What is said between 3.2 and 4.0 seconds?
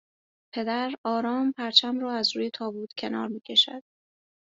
میکشد